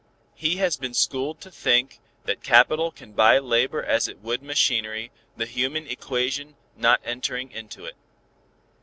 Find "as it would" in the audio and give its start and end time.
3.83-4.41